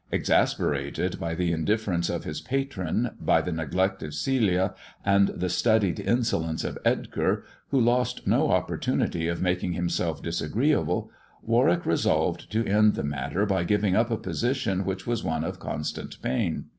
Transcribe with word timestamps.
Exasperated 0.11 1.19
by 1.19 1.35
the 1.35 1.51
in 1.51 1.63
difference 1.63 2.09
of 2.09 2.23
his 2.23 2.41
patron, 2.41 3.11
by 3.19 3.39
the 3.39 3.51
neglect 3.51 4.01
of 4.01 4.15
Celia, 4.15 4.73
and 5.05 5.27
the 5.27 5.47
studied 5.47 5.99
insolence 5.99 6.63
of 6.63 6.79
Edgar, 6.83 7.43
who 7.67 7.79
lost 7.79 8.25
no 8.25 8.49
opportunity 8.49 9.27
of 9.27 9.43
making 9.43 9.73
himself 9.73 10.19
disagreeable, 10.23 11.11
Warwick 11.43 11.85
resolved 11.85 12.51
to 12.51 12.65
end 12.65 12.95
the 12.95 13.03
matter 13.03 13.45
by 13.45 13.63
giving 13.63 13.95
up 13.95 14.09
a 14.09 14.17
position 14.17 14.85
which 14.85 15.05
was 15.05 15.23
one 15.23 15.43
of 15.43 15.59
constant 15.59 16.19
pain. 16.23 16.65